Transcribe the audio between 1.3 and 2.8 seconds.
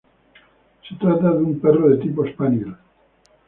un perro de tipo Spaniel.